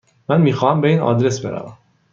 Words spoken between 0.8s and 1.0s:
به این